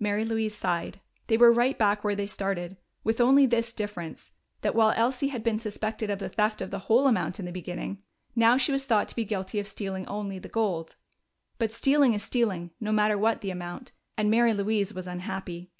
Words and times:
Mary 0.00 0.24
Louise 0.24 0.54
sighed. 0.54 0.98
They 1.26 1.36
were 1.36 1.52
right 1.52 1.76
back 1.76 2.02
where 2.02 2.14
they 2.16 2.24
started, 2.24 2.78
with 3.04 3.20
only 3.20 3.44
this 3.44 3.74
difference: 3.74 4.32
that 4.62 4.74
while 4.74 4.94
Elsie 4.96 5.28
had 5.28 5.42
been 5.42 5.58
suspected 5.58 6.08
of 6.08 6.20
the 6.20 6.30
theft 6.30 6.62
of 6.62 6.70
the 6.70 6.78
whole 6.88 7.06
amount 7.06 7.38
in 7.38 7.44
the 7.44 7.52
beginning, 7.52 8.02
now 8.34 8.56
she 8.56 8.72
was 8.72 8.86
thought 8.86 9.08
to 9.10 9.14
be 9.14 9.26
guilty 9.26 9.58
of 9.60 9.68
stealing 9.68 10.06
only 10.06 10.38
the 10.38 10.48
gold. 10.48 10.96
But 11.58 11.70
stealing 11.74 12.14
is 12.14 12.22
stealing, 12.22 12.70
no 12.80 12.92
matter 12.92 13.18
what 13.18 13.42
the 13.42 13.50
amount, 13.50 13.92
and 14.16 14.30
Mary 14.30 14.54
Louise 14.54 14.94
was 14.94 15.06
unhappy. 15.06 15.70